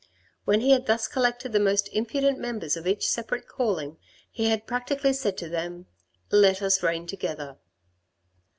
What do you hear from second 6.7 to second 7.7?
reign together."